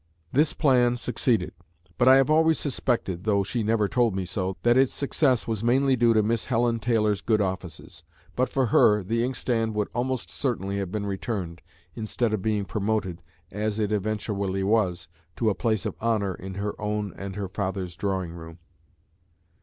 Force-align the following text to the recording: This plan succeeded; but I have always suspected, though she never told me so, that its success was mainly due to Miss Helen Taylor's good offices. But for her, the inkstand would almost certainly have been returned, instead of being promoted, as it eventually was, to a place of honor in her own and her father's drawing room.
This 0.33 0.53
plan 0.53 0.95
succeeded; 0.97 1.53
but 1.99 2.07
I 2.07 2.15
have 2.15 2.31
always 2.31 2.57
suspected, 2.57 3.23
though 3.23 3.43
she 3.43 3.61
never 3.61 3.87
told 3.87 4.15
me 4.15 4.25
so, 4.25 4.57
that 4.63 4.75
its 4.75 4.91
success 4.91 5.45
was 5.47 5.63
mainly 5.63 5.95
due 5.95 6.15
to 6.15 6.23
Miss 6.23 6.45
Helen 6.45 6.79
Taylor's 6.79 7.21
good 7.21 7.39
offices. 7.39 8.03
But 8.35 8.49
for 8.49 8.65
her, 8.65 9.03
the 9.03 9.23
inkstand 9.23 9.75
would 9.75 9.89
almost 9.93 10.31
certainly 10.31 10.77
have 10.77 10.91
been 10.91 11.05
returned, 11.05 11.61
instead 11.93 12.33
of 12.33 12.41
being 12.41 12.65
promoted, 12.65 13.21
as 13.51 13.77
it 13.77 13.91
eventually 13.91 14.63
was, 14.63 15.07
to 15.35 15.51
a 15.51 15.53
place 15.53 15.85
of 15.85 15.95
honor 16.01 16.33
in 16.33 16.55
her 16.55 16.73
own 16.81 17.13
and 17.15 17.35
her 17.35 17.47
father's 17.47 17.95
drawing 17.95 18.31
room. 18.33 18.57